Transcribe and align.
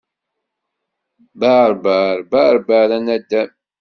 Berber, 1.39 2.15
berber 2.31 2.87
a 2.97 2.99
naddam. 3.05 3.49